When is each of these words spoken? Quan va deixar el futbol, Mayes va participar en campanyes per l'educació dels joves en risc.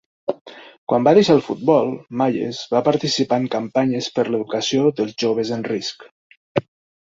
Quan 0.93 1.03
va 1.07 1.11
deixar 1.17 1.35
el 1.39 1.43
futbol, 1.49 1.91
Mayes 2.23 2.63
va 2.73 2.83
participar 2.89 3.41
en 3.43 3.47
campanyes 3.59 4.11
per 4.19 4.27
l'educació 4.31 4.91
dels 5.01 5.17
joves 5.27 5.57
en 5.61 5.71
risc. 5.73 6.11